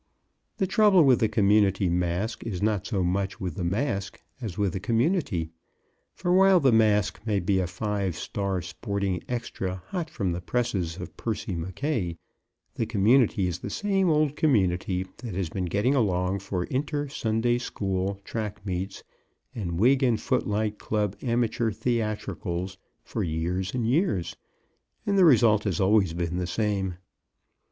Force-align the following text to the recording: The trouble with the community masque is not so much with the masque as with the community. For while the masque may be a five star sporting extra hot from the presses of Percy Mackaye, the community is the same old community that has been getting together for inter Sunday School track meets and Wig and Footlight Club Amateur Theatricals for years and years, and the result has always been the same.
The 0.57 0.65
trouble 0.65 1.03
with 1.03 1.19
the 1.19 1.29
community 1.29 1.87
masque 1.87 2.43
is 2.43 2.59
not 2.59 2.87
so 2.87 3.03
much 3.03 3.39
with 3.39 3.53
the 3.53 3.63
masque 3.63 4.19
as 4.41 4.57
with 4.57 4.73
the 4.73 4.79
community. 4.79 5.51
For 6.15 6.33
while 6.33 6.59
the 6.59 6.71
masque 6.71 7.19
may 7.23 7.39
be 7.39 7.59
a 7.59 7.67
five 7.67 8.15
star 8.15 8.63
sporting 8.63 9.21
extra 9.29 9.83
hot 9.89 10.09
from 10.09 10.31
the 10.31 10.41
presses 10.41 10.97
of 10.97 11.15
Percy 11.17 11.53
Mackaye, 11.53 12.17
the 12.73 12.87
community 12.87 13.45
is 13.45 13.59
the 13.59 13.69
same 13.69 14.09
old 14.09 14.35
community 14.35 15.05
that 15.17 15.35
has 15.35 15.49
been 15.51 15.65
getting 15.65 15.93
together 15.93 16.39
for 16.39 16.63
inter 16.63 17.07
Sunday 17.07 17.59
School 17.59 18.15
track 18.23 18.65
meets 18.65 19.03
and 19.53 19.79
Wig 19.79 20.01
and 20.01 20.19
Footlight 20.19 20.79
Club 20.79 21.15
Amateur 21.21 21.71
Theatricals 21.71 22.75
for 23.03 23.21
years 23.21 23.75
and 23.75 23.85
years, 23.87 24.35
and 25.05 25.15
the 25.15 25.25
result 25.25 25.65
has 25.65 25.79
always 25.79 26.13
been 26.15 26.37
the 26.37 26.47
same. 26.47 26.95